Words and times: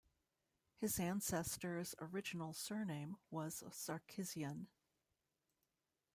His 0.77 0.99
ancestors' 0.99 1.93
original 2.01 2.53
surname 2.53 3.17
was 3.29 3.61
"Sarkisian". 3.69 4.65